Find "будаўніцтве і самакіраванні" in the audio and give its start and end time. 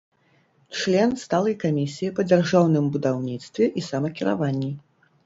2.97-4.73